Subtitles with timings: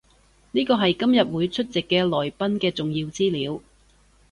[0.53, 3.61] 呢個係今日會出席嘅來賓嘅重要資料